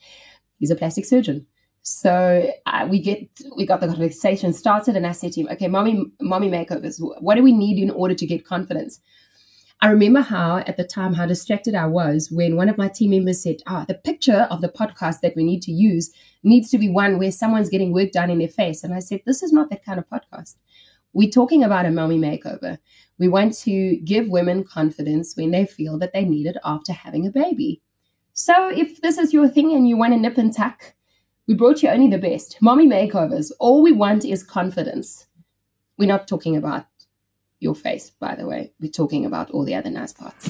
He's 0.60 0.70
a 0.70 0.76
plastic 0.76 1.06
surgeon. 1.06 1.48
So 1.82 2.52
uh, 2.68 2.88
we 2.88 3.00
get 3.00 3.28
we 3.58 3.66
got 3.66 3.82
the 3.82 3.88
conversation 3.88 4.54
started, 4.54 4.96
and 4.96 5.08
I 5.08 5.14
said 5.14 5.32
to 5.32 5.42
him, 5.42 5.48
"Okay, 5.54 5.68
mommy, 5.68 6.06
mommy 6.22 6.48
makeovers. 6.48 6.98
What 7.00 7.34
do 7.34 7.42
we 7.42 7.52
need 7.52 7.82
in 7.82 7.90
order 7.90 8.14
to 8.14 8.28
get 8.28 8.46
confidence?" 8.46 9.00
I 9.84 9.90
remember 9.90 10.22
how 10.22 10.58
at 10.58 10.78
the 10.78 10.84
time 10.84 11.16
how 11.16 11.26
distracted 11.26 11.74
I 11.74 11.88
was 11.88 12.30
when 12.32 12.56
one 12.56 12.70
of 12.70 12.78
my 12.78 12.88
team 12.88 13.10
members 13.12 13.42
said, 13.42 13.64
"Ah, 13.66 13.84
the 13.88 13.96
picture 13.96 14.48
of 14.52 14.62
the 14.62 14.70
podcast 14.70 15.22
that 15.22 15.36
we 15.36 15.44
need 15.44 15.64
to 15.64 15.72
use 15.72 16.12
needs 16.44 16.70
to 16.70 16.78
be 16.78 16.88
one 16.88 17.18
where 17.18 17.32
someone's 17.32 17.70
getting 17.70 17.92
work 17.92 18.12
done 18.12 18.30
in 18.30 18.38
their 18.38 18.48
face." 18.48 18.84
And 18.84 18.94
I 18.94 19.00
said, 19.00 19.22
"This 19.26 19.42
is 19.42 19.52
not 19.52 19.72
that 19.72 19.84
kind 19.84 19.98
of 19.98 20.08
podcast. 20.08 20.58
We're 21.14 21.32
talking 21.32 21.64
about 21.64 21.88
a 21.88 21.92
mommy 21.92 22.20
makeover. 22.20 22.78
We 23.18 23.28
want 23.28 23.58
to 23.60 23.98
give 23.98 24.30
women 24.30 24.64
confidence 24.64 25.36
when 25.36 25.50
they 25.50 25.66
feel 25.66 25.98
that 25.98 26.14
they 26.14 26.26
need 26.26 26.46
it 26.46 26.58
after 26.64 26.94
having 26.94 27.26
a 27.26 27.32
baby. 27.32 27.82
So 28.34 28.70
if 28.70 29.02
this 29.02 29.18
is 29.18 29.34
your 29.34 29.50
thing 29.50 29.74
and 29.74 29.90
you 29.90 29.98
want 29.98 30.14
to 30.14 30.20
nip 30.20 30.38
and 30.38 30.54
tuck, 30.54 30.94
we 31.48 31.56
brought 31.56 31.82
you 31.82 31.90
only 31.90 32.08
the 32.08 32.20
best. 32.20 32.58
Mommy 32.62 32.86
makeovers. 32.86 33.52
All 33.60 33.82
we 33.82 33.92
want 33.92 34.26
is 34.26 34.44
confidence. 34.44 35.26
We're 35.98 36.08
not 36.08 36.28
talking 36.28 36.56
about 36.56 36.86
your 37.62 37.76
face, 37.76 38.10
by 38.10 38.36
the 38.36 38.46
way. 38.46 38.74
We're 38.82 38.92
talking 38.92 39.26
about 39.26 39.52
all 39.52 39.64
the 39.64 39.76
other 39.76 39.90
nice 39.90 40.12
parts. 40.12 40.50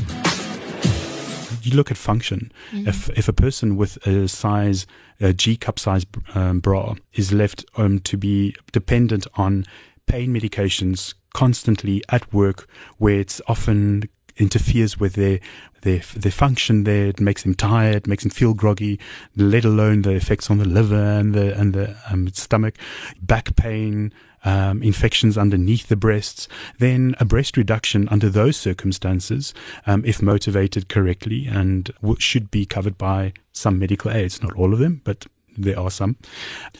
You 1.63 1.75
look 1.75 1.91
at 1.91 1.97
function. 1.97 2.51
Mm-hmm. 2.71 2.87
If 2.87 3.09
if 3.11 3.27
a 3.27 3.33
person 3.33 3.77
with 3.77 3.97
a 4.07 4.27
size 4.27 4.87
a 5.19 5.31
G 5.31 5.57
cup 5.57 5.77
size 5.77 6.05
um, 6.33 6.59
bra 6.59 6.95
is 7.13 7.31
left 7.31 7.63
um, 7.75 7.99
to 7.99 8.17
be 8.17 8.55
dependent 8.71 9.27
on 9.35 9.65
pain 10.07 10.33
medications 10.33 11.13
constantly 11.33 12.01
at 12.09 12.33
work, 12.33 12.67
where 12.97 13.19
it's 13.19 13.41
often 13.47 14.09
interferes 14.41 14.99
with 14.99 15.13
their 15.13 15.39
their 15.81 16.01
their 16.15 16.31
function 16.31 16.83
there. 16.83 17.07
It 17.07 17.19
makes 17.19 17.43
them 17.43 17.55
tired, 17.55 18.07
makes 18.07 18.23
them 18.23 18.31
feel 18.31 18.53
groggy. 18.53 18.99
Let 19.35 19.65
alone 19.65 20.01
the 20.01 20.11
effects 20.11 20.49
on 20.49 20.57
the 20.57 20.67
liver 20.67 20.95
and 20.95 21.33
the 21.33 21.57
and 21.57 21.73
the 21.73 21.95
um, 22.09 22.27
stomach, 22.29 22.77
back 23.21 23.55
pain, 23.55 24.11
um, 24.43 24.81
infections 24.81 25.37
underneath 25.37 25.87
the 25.87 25.95
breasts, 25.95 26.47
then 26.79 27.15
a 27.19 27.25
breast 27.25 27.57
reduction 27.57 28.07
under 28.09 28.29
those 28.29 28.57
circumstances, 28.57 29.53
um, 29.85 30.03
if 30.05 30.21
motivated 30.21 30.89
correctly, 30.89 31.47
and 31.47 31.91
w- 32.01 32.19
should 32.19 32.49
be 32.51 32.65
covered 32.65 32.97
by 32.97 33.33
some 33.51 33.79
medical 33.79 34.11
aids. 34.11 34.41
Not 34.41 34.53
all 34.53 34.73
of 34.73 34.79
them, 34.79 35.01
but 35.03 35.25
there 35.57 35.79
are 35.79 35.91
some. 35.91 36.17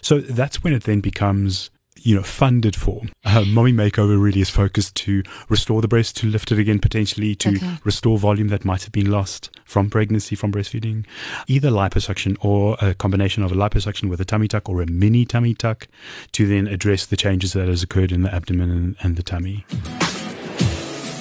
So 0.01 0.19
that's 0.19 0.63
when 0.63 0.73
it 0.73 0.83
then 0.83 1.01
becomes 1.01 1.69
you 2.03 2.15
know, 2.15 2.23
funded 2.23 2.75
for. 2.75 3.03
Uh, 3.23 3.43
Mommy 3.45 3.71
Makeover 3.71 4.21
really 4.21 4.41
is 4.41 4.49
focused 4.49 4.95
to 4.95 5.23
restore 5.49 5.81
the 5.81 5.87
breast, 5.87 6.17
to 6.17 6.27
lift 6.27 6.51
it 6.51 6.59
again, 6.59 6.79
potentially 6.79 7.35
to 7.35 7.55
okay. 7.55 7.77
restore 7.83 8.17
volume 8.17 8.47
that 8.49 8.65
might 8.65 8.83
have 8.83 8.91
been 8.91 9.09
lost 9.09 9.49
from 9.65 9.89
pregnancy, 9.89 10.35
from 10.35 10.51
breastfeeding. 10.51 11.05
Either 11.47 11.69
liposuction 11.69 12.37
or 12.43 12.75
a 12.81 12.93
combination 12.93 13.43
of 13.43 13.51
a 13.51 13.55
liposuction 13.55 14.09
with 14.09 14.19
a 14.19 14.25
tummy 14.25 14.47
tuck 14.47 14.67
or 14.67 14.81
a 14.81 14.87
mini 14.87 15.25
tummy 15.25 15.53
tuck 15.53 15.87
to 16.31 16.47
then 16.47 16.67
address 16.67 17.05
the 17.05 17.17
changes 17.17 17.53
that 17.53 17.67
has 17.67 17.83
occurred 17.83 18.11
in 18.11 18.23
the 18.23 18.33
abdomen 18.33 18.71
and, 18.71 18.95
and 19.01 19.15
the 19.15 19.23
tummy. 19.23 19.65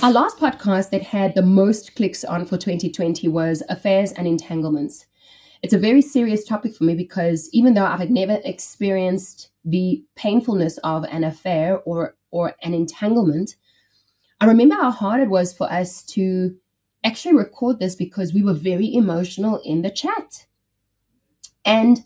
Our 0.03 0.13
last 0.13 0.39
podcast 0.39 0.91
that 0.91 1.03
had 1.03 1.35
the 1.35 1.43
most 1.43 1.95
clicks 1.95 2.25
on 2.25 2.47
for 2.47 2.57
2020 2.57 3.29
was 3.29 3.63
Affairs 3.69 4.13
and 4.13 4.27
Entanglements. 4.27 5.05
It's 5.63 5.75
a 5.75 5.79
very 5.79 6.01
serious 6.01 6.43
topic 6.43 6.75
for 6.75 6.85
me 6.85 6.95
because 6.95 7.51
even 7.53 7.75
though 7.75 7.85
I've 7.85 8.09
never 8.09 8.41
experienced 8.43 9.50
the 9.65 10.05
painfulness 10.17 10.79
of 10.79 11.05
an 11.05 11.25
affair 11.25 11.79
or 11.81 12.17
or 12.31 12.55
an 12.63 12.75
entanglement, 12.75 13.57
I 14.41 14.47
remember 14.47 14.77
how 14.77 14.91
hard 14.91 15.21
it 15.21 15.29
was 15.29 15.53
for 15.53 15.71
us 15.71 16.03
to 16.15 16.57
actually 17.05 17.35
record 17.35 17.79
this 17.79 17.95
because 17.95 18.33
we 18.33 18.43
were 18.43 18.55
very 18.55 18.95
emotional 18.95 19.61
in 19.65 19.83
the 19.83 19.91
chat. 19.91 20.47
And 21.65 22.05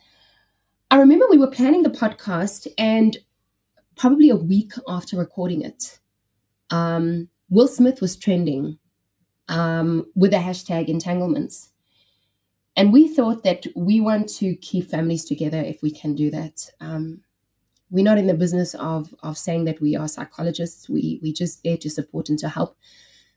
I 0.91 0.99
remember 0.99 1.27
we 1.29 1.39
were 1.39 1.51
planning 1.51 1.83
the 1.83 1.91
podcast, 1.91 2.67
and 2.79 3.17
probably 3.97 4.31
a 4.31 4.37
week 4.37 4.73
after 4.89 5.17
recording 5.17 5.63
it, 5.63 5.99
um, 6.71 7.29
Will 7.51 7.69
Smith 7.69 8.01
was 8.01 8.17
trending 8.17 8.79
um, 9.49 10.07
with 10.15 10.31
the 10.31 10.39
hashtag 10.39 10.89
entanglements. 10.89 11.71
And 12.77 12.93
we 12.93 13.07
thought 13.07 13.45
that 13.45 13.67
we 13.77 14.01
want 14.01 14.29
to 14.37 14.57
keep 14.57 14.91
families 14.91 15.25
together 15.25 15.61
if 15.61 15.83
we 15.83 15.91
can 15.91 16.15
do 16.15 16.31
that. 16.31 16.69
Um, 16.81 17.21
we're 17.91 18.05
not 18.05 18.19
in 18.19 18.27
the 18.27 18.35
business 18.35 18.75
of, 18.75 19.15
of 19.23 19.39
saying 19.39 19.65
that 19.65 19.81
we 19.81 19.97
are 19.97 20.09
psychologists. 20.09 20.89
We 20.89 21.21
we 21.23 21.33
just 21.33 21.63
there 21.63 21.77
to 21.79 21.91
support 21.91 22.29
and 22.29 22.39
to 22.41 22.49
help. 22.49 22.77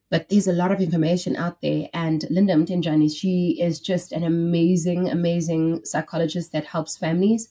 But 0.10 0.30
there's 0.30 0.48
a 0.48 0.54
lot 0.54 0.72
of 0.72 0.80
information 0.80 1.36
out 1.36 1.62
there. 1.62 1.89
And 1.94 2.25
Linda 2.30 2.54
Mtenjani, 2.54 3.13
she 3.13 3.60
is 3.62 3.82
just 3.82 4.13
an 4.13 4.24
amazing, 4.24 5.10
amazing 5.10 5.84
psychologist 5.84 6.54
that 6.54 6.66
helps 6.66 6.96
families 6.96 7.50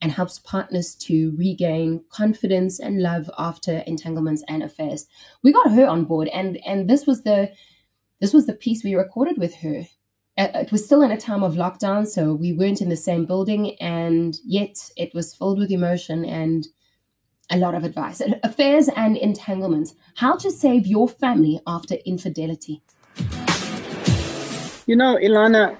and 0.00 0.12
helps 0.12 0.38
partners 0.38 0.94
to 0.94 1.34
regain 1.36 2.04
confidence 2.08 2.78
and 2.78 3.02
love 3.02 3.28
after 3.36 3.78
entanglements 3.78 4.44
and 4.46 4.62
affairs. 4.62 5.06
We 5.42 5.52
got 5.52 5.72
her 5.72 5.86
on 5.86 6.04
board, 6.04 6.28
and 6.28 6.58
and 6.66 6.88
this 6.88 7.06
was 7.06 7.22
the 7.22 7.52
this 8.20 8.32
was 8.32 8.46
the 8.46 8.54
piece 8.54 8.84
we 8.84 8.94
recorded 8.94 9.38
with 9.38 9.54
her. 9.56 9.86
Uh, 10.38 10.48
it 10.54 10.70
was 10.70 10.84
still 10.84 11.02
in 11.02 11.10
a 11.10 11.16
time 11.16 11.42
of 11.42 11.54
lockdown, 11.54 12.06
so 12.06 12.32
we 12.32 12.52
weren't 12.52 12.80
in 12.80 12.88
the 12.88 12.96
same 12.96 13.24
building, 13.24 13.74
and 13.80 14.38
yet 14.44 14.88
it 14.96 15.12
was 15.12 15.34
filled 15.34 15.58
with 15.58 15.72
emotion 15.72 16.24
and 16.24 16.68
a 17.50 17.56
lot 17.56 17.74
of 17.74 17.82
advice. 17.82 18.22
Affairs 18.44 18.88
and 18.94 19.16
entanglements. 19.16 19.96
How 20.14 20.36
to 20.36 20.50
save 20.52 20.86
your 20.86 21.08
family 21.08 21.60
after 21.66 21.96
infidelity. 22.06 22.82
You 24.86 24.94
know, 24.94 25.16
Ilana, 25.16 25.76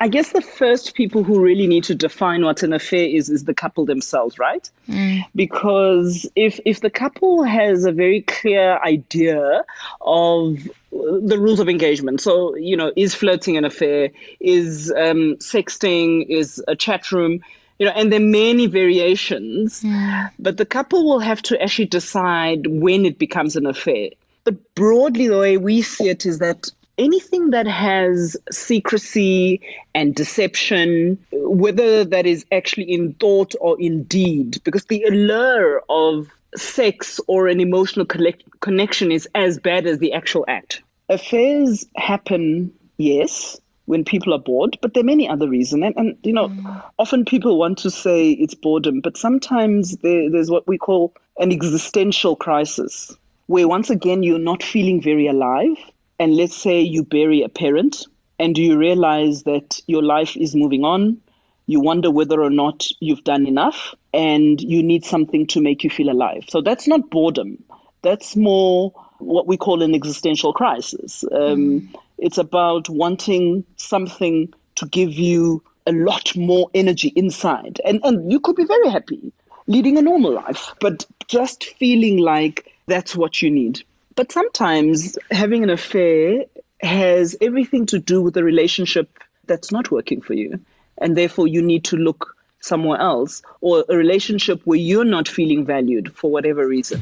I 0.00 0.08
guess 0.08 0.32
the 0.32 0.40
first 0.40 0.94
people 0.94 1.24
who 1.24 1.40
really 1.40 1.66
need 1.66 1.84
to 1.84 1.94
define 1.94 2.44
what 2.44 2.62
an 2.62 2.72
affair 2.72 3.06
is 3.06 3.28
is 3.28 3.44
the 3.44 3.54
couple 3.54 3.84
themselves, 3.84 4.38
right? 4.38 4.70
Mm. 4.88 5.24
Because 5.34 6.28
if 6.36 6.60
if 6.64 6.80
the 6.80 6.90
couple 6.90 7.42
has 7.42 7.84
a 7.84 7.92
very 7.92 8.22
clear 8.22 8.78
idea 8.84 9.64
of 10.00 10.58
the 10.90 11.38
rules 11.38 11.60
of 11.60 11.68
engagement, 11.68 12.20
so 12.20 12.54
you 12.56 12.76
know, 12.76 12.92
is 12.96 13.14
flirting 13.14 13.56
an 13.56 13.64
affair, 13.64 14.10
is 14.40 14.92
um, 14.92 15.36
sexting, 15.36 16.26
is 16.28 16.62
a 16.68 16.76
chat 16.76 17.10
room, 17.10 17.40
you 17.78 17.86
know, 17.86 17.92
and 17.92 18.12
there 18.12 18.20
are 18.20 18.24
many 18.24 18.66
variations, 18.66 19.82
mm. 19.82 20.30
but 20.38 20.56
the 20.56 20.66
couple 20.66 21.04
will 21.04 21.20
have 21.20 21.42
to 21.42 21.60
actually 21.62 21.86
decide 21.86 22.66
when 22.68 23.04
it 23.04 23.18
becomes 23.18 23.56
an 23.56 23.66
affair. 23.66 24.10
But 24.44 24.74
broadly, 24.74 25.28
the 25.28 25.38
way 25.38 25.56
we 25.56 25.82
see 25.82 26.08
it 26.08 26.24
is 26.24 26.38
that 26.38 26.70
anything 26.98 27.50
that 27.50 27.66
has 27.66 28.36
secrecy 28.50 29.60
and 29.94 30.14
deception, 30.14 31.18
whether 31.32 32.04
that 32.04 32.26
is 32.26 32.44
actually 32.52 32.92
in 32.92 33.14
thought 33.14 33.54
or 33.60 33.80
in 33.80 34.02
deed, 34.04 34.60
because 34.64 34.84
the 34.86 35.02
allure 35.04 35.82
of 35.88 36.28
sex 36.56 37.20
or 37.26 37.48
an 37.48 37.60
emotional 37.60 38.04
collect- 38.04 38.44
connection 38.60 39.12
is 39.12 39.28
as 39.34 39.58
bad 39.58 39.86
as 39.86 39.98
the 39.98 40.12
actual 40.12 40.44
act. 40.48 40.82
Affairs 41.08 41.86
happen, 41.96 42.72
yes, 42.98 43.58
when 43.86 44.04
people 44.04 44.34
are 44.34 44.38
bored, 44.38 44.76
but 44.82 44.92
there 44.92 45.00
are 45.00 45.06
many 45.06 45.28
other 45.28 45.48
reasons. 45.48 45.82
And, 45.82 45.96
and 45.96 46.18
you 46.22 46.32
know, 46.32 46.48
mm. 46.48 46.84
often 46.98 47.24
people 47.24 47.58
want 47.58 47.78
to 47.78 47.90
say 47.90 48.32
it's 48.32 48.54
boredom, 48.54 49.00
but 49.00 49.16
sometimes 49.16 49.96
there, 49.98 50.30
there's 50.30 50.50
what 50.50 50.66
we 50.66 50.76
call 50.76 51.14
an 51.38 51.52
existential 51.52 52.36
crisis, 52.36 53.16
where 53.46 53.68
once 53.68 53.88
again 53.88 54.22
you're 54.22 54.38
not 54.38 54.62
feeling 54.62 55.00
very 55.00 55.26
alive 55.26 55.76
and 56.18 56.36
let's 56.36 56.56
say 56.56 56.80
you 56.80 57.04
bury 57.04 57.42
a 57.42 57.48
parent 57.48 58.06
and 58.38 58.56
you 58.56 58.76
realize 58.78 59.42
that 59.44 59.80
your 59.86 60.02
life 60.02 60.36
is 60.36 60.54
moving 60.54 60.84
on, 60.84 61.20
you 61.66 61.80
wonder 61.80 62.10
whether 62.10 62.42
or 62.42 62.50
not 62.50 62.86
you've 63.00 63.24
done 63.24 63.46
enough 63.46 63.94
and 64.14 64.60
you 64.60 64.82
need 64.82 65.04
something 65.04 65.46
to 65.46 65.60
make 65.60 65.84
you 65.84 65.90
feel 65.90 66.10
alive. 66.10 66.44
So 66.48 66.60
that's 66.62 66.86
not 66.86 67.10
boredom. 67.10 67.62
That's 68.02 68.36
more 68.36 68.92
what 69.18 69.46
we 69.46 69.56
call 69.56 69.82
an 69.82 69.94
existential 69.94 70.52
crisis. 70.52 71.24
Um, 71.32 71.80
mm. 71.80 71.94
It's 72.18 72.38
about 72.38 72.88
wanting 72.88 73.64
something 73.76 74.52
to 74.76 74.86
give 74.86 75.12
you 75.12 75.62
a 75.86 75.92
lot 75.92 76.34
more 76.36 76.70
energy 76.74 77.12
inside. 77.16 77.80
And, 77.84 78.00
and 78.04 78.30
you 78.30 78.40
could 78.40 78.56
be 78.56 78.64
very 78.64 78.88
happy 78.88 79.32
leading 79.66 79.98
a 79.98 80.02
normal 80.02 80.32
life, 80.32 80.74
but 80.80 81.06
just 81.28 81.64
feeling 81.78 82.18
like 82.18 82.74
that's 82.86 83.14
what 83.14 83.42
you 83.42 83.50
need. 83.50 83.82
But 84.18 84.32
sometimes 84.32 85.16
having 85.30 85.62
an 85.62 85.70
affair 85.70 86.44
has 86.80 87.36
everything 87.40 87.86
to 87.86 88.00
do 88.00 88.20
with 88.20 88.36
a 88.36 88.42
relationship 88.42 89.20
that's 89.46 89.70
not 89.70 89.92
working 89.92 90.20
for 90.20 90.34
you. 90.34 90.58
And 91.00 91.16
therefore, 91.16 91.46
you 91.46 91.62
need 91.62 91.84
to 91.84 91.96
look 91.96 92.34
somewhere 92.58 92.98
else 92.98 93.42
or 93.60 93.84
a 93.88 93.96
relationship 93.96 94.60
where 94.64 94.76
you're 94.76 95.04
not 95.04 95.28
feeling 95.28 95.64
valued 95.64 96.12
for 96.16 96.32
whatever 96.32 96.66
reason. 96.66 97.00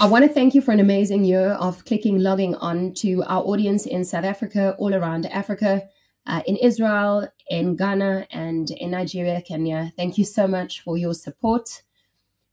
I 0.00 0.06
want 0.06 0.24
to 0.24 0.32
thank 0.32 0.54
you 0.54 0.62
for 0.62 0.72
an 0.72 0.80
amazing 0.80 1.26
year 1.26 1.50
of 1.50 1.84
clicking, 1.84 2.20
logging 2.20 2.54
on 2.54 2.94
to 3.02 3.22
our 3.24 3.42
audience 3.42 3.84
in 3.84 4.02
South 4.02 4.24
Africa, 4.24 4.74
all 4.78 4.94
around 4.94 5.26
Africa, 5.26 5.82
uh, 6.26 6.40
in 6.46 6.56
Israel, 6.56 7.30
in 7.50 7.76
Ghana, 7.76 8.28
and 8.30 8.70
in 8.70 8.92
Nigeria, 8.92 9.42
Kenya. 9.42 9.92
Thank 9.94 10.16
you 10.16 10.24
so 10.24 10.48
much 10.48 10.80
for 10.80 10.96
your 10.96 11.12
support. 11.12 11.82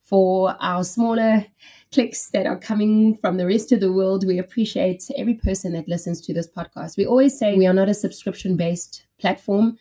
For 0.03 0.55
our 0.59 0.83
smaller 0.83 1.45
clicks 1.93 2.29
that 2.31 2.47
are 2.47 2.57
coming 2.57 3.17
from 3.17 3.37
the 3.37 3.45
rest 3.45 3.71
of 3.71 3.79
the 3.79 3.93
world. 3.93 4.25
We 4.25 4.39
appreciate 4.39 5.03
every 5.15 5.35
person 5.35 5.73
that 5.73 5.87
listens 5.87 6.19
to 6.21 6.33
this 6.33 6.49
podcast. 6.49 6.97
We 6.97 7.05
always 7.05 7.37
say 7.37 7.55
we 7.55 7.67
are 7.67 7.73
not 7.73 7.87
a 7.87 7.93
subscription 7.93 8.57
based 8.57 9.05
platform. 9.19 9.77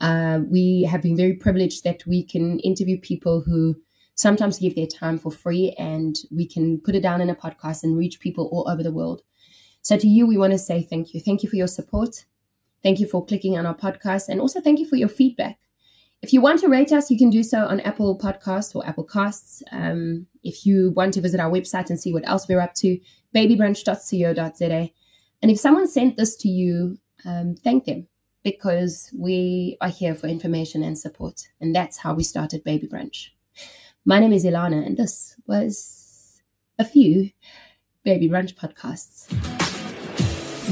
Uh, 0.00 0.40
we 0.50 0.82
have 0.82 1.02
been 1.02 1.16
very 1.16 1.34
privileged 1.34 1.84
that 1.84 2.04
we 2.04 2.24
can 2.24 2.58
interview 2.60 2.98
people 2.98 3.40
who 3.40 3.76
sometimes 4.16 4.58
give 4.58 4.74
their 4.74 4.88
time 4.88 5.18
for 5.18 5.30
free 5.30 5.74
and 5.78 6.18
we 6.30 6.46
can 6.46 6.80
put 6.80 6.96
it 6.96 7.00
down 7.00 7.20
in 7.20 7.30
a 7.30 7.34
podcast 7.34 7.84
and 7.84 7.96
reach 7.96 8.18
people 8.18 8.48
all 8.52 8.68
over 8.68 8.82
the 8.82 8.92
world. 8.92 9.22
So, 9.82 9.96
to 9.96 10.08
you, 10.08 10.26
we 10.26 10.36
want 10.36 10.52
to 10.52 10.58
say 10.58 10.82
thank 10.82 11.14
you. 11.14 11.20
Thank 11.20 11.42
you 11.42 11.48
for 11.48 11.56
your 11.56 11.68
support. 11.68 12.24
Thank 12.82 12.98
you 12.98 13.06
for 13.06 13.24
clicking 13.24 13.56
on 13.56 13.66
our 13.66 13.76
podcast 13.76 14.28
and 14.28 14.40
also 14.40 14.60
thank 14.60 14.80
you 14.80 14.86
for 14.86 14.96
your 14.96 15.08
feedback. 15.08 15.58
If 16.22 16.32
you 16.32 16.40
want 16.40 16.60
to 16.60 16.68
rate 16.68 16.92
us, 16.92 17.10
you 17.10 17.18
can 17.18 17.30
do 17.30 17.42
so 17.42 17.66
on 17.66 17.80
Apple 17.80 18.16
Podcasts 18.16 18.76
or 18.76 18.86
Apple 18.86 19.02
Casts. 19.02 19.60
Um, 19.72 20.28
if 20.44 20.64
you 20.64 20.92
want 20.92 21.14
to 21.14 21.20
visit 21.20 21.40
our 21.40 21.50
website 21.50 21.90
and 21.90 21.98
see 21.98 22.12
what 22.12 22.26
else 22.28 22.46
we're 22.48 22.60
up 22.60 22.74
to, 22.74 23.00
babybrunch.co.za. 23.34 24.90
And 25.42 25.50
if 25.50 25.58
someone 25.58 25.88
sent 25.88 26.16
this 26.16 26.36
to 26.36 26.48
you, 26.48 26.98
um, 27.24 27.56
thank 27.56 27.86
them 27.86 28.06
because 28.44 29.10
we 29.18 29.76
are 29.80 29.88
here 29.88 30.14
for 30.14 30.28
information 30.28 30.84
and 30.84 30.96
support. 30.96 31.48
And 31.60 31.74
that's 31.74 31.98
how 31.98 32.14
we 32.14 32.22
started 32.22 32.62
Baby 32.62 32.86
Brunch. 32.86 33.30
My 34.04 34.20
name 34.20 34.32
is 34.32 34.44
Ilana, 34.44 34.86
and 34.86 34.96
this 34.96 35.34
was 35.48 36.40
a 36.78 36.84
few 36.84 37.30
Baby 38.04 38.28
Brunch 38.28 38.54
podcasts. 38.54 39.26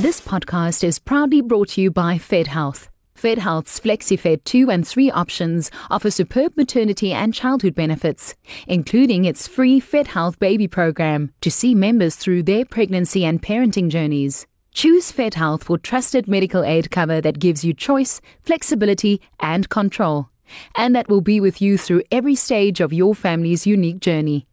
This 0.00 0.20
podcast 0.20 0.84
is 0.84 1.00
proudly 1.00 1.40
brought 1.40 1.70
to 1.70 1.80
you 1.80 1.90
by 1.90 2.18
Fed 2.18 2.46
Health. 2.46 2.88
FedHealth's 3.20 3.78
FlexiFed 3.78 4.44
2 4.44 4.70
and 4.70 4.86
3 4.88 5.10
options 5.10 5.70
offer 5.90 6.10
superb 6.10 6.56
maternity 6.56 7.12
and 7.12 7.34
childhood 7.34 7.74
benefits, 7.74 8.34
including 8.66 9.26
its 9.26 9.46
free 9.46 9.78
FedHealth 9.78 10.38
baby 10.38 10.66
program 10.66 11.30
to 11.42 11.50
see 11.50 11.74
members 11.74 12.16
through 12.16 12.44
their 12.44 12.64
pregnancy 12.64 13.26
and 13.26 13.42
parenting 13.42 13.90
journeys. 13.90 14.46
Choose 14.72 15.12
FedHealth 15.12 15.64
for 15.64 15.76
trusted 15.76 16.28
medical 16.28 16.64
aid 16.64 16.90
cover 16.90 17.20
that 17.20 17.38
gives 17.38 17.62
you 17.62 17.74
choice, 17.74 18.22
flexibility, 18.42 19.20
and 19.38 19.68
control, 19.68 20.30
and 20.74 20.96
that 20.96 21.10
will 21.10 21.20
be 21.20 21.40
with 21.40 21.60
you 21.60 21.76
through 21.76 22.02
every 22.10 22.34
stage 22.34 22.80
of 22.80 22.90
your 22.90 23.14
family's 23.14 23.66
unique 23.66 24.00
journey. 24.00 24.46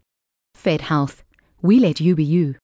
FedHealth. 0.62 1.24
We 1.62 1.80
let 1.80 2.02
you 2.02 2.16
be 2.16 2.26
you. 2.26 2.56